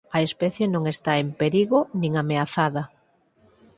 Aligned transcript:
A 0.17 0.19
especie 0.29 0.65
non 0.73 0.83
está 0.93 1.13
en 1.23 1.29
perigo 1.41 1.79
nin 2.01 2.13
ameazada. 2.23 2.83